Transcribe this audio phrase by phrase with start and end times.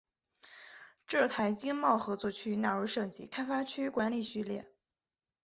[1.05, 4.67] 浙台经贸合作区纳入省级开发区管理序列。